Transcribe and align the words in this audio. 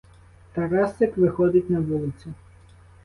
Тарасик 0.53 1.15
виходить 1.17 1.69
на 1.69 1.79
вулицю. 1.79 2.33